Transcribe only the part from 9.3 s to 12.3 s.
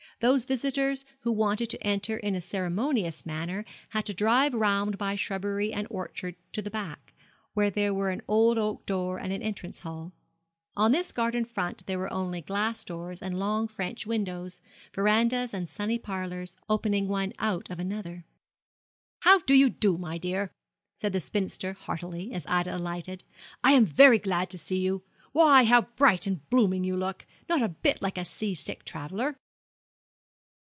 an entrance hall. On this garden front there were